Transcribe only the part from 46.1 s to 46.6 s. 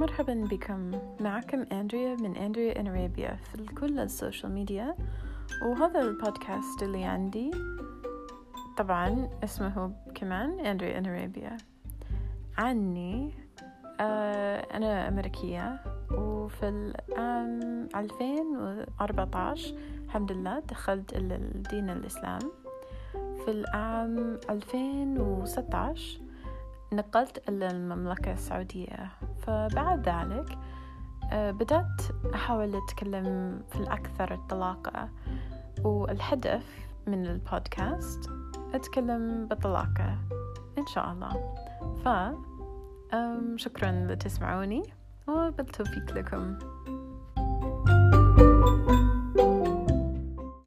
لكم.